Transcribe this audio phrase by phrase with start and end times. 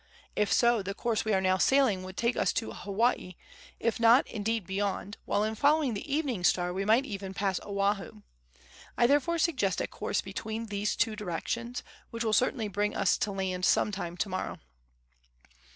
[0.35, 3.35] If so, the course we are now sailing would take us to Hawaii,
[3.79, 8.23] if not, indeed, beyond, while in following the evening star we might even pass Oahu.
[8.97, 13.31] I therefore suggest a course between these two directions, which will certainly bring us to
[13.31, 14.57] land some time to morrow."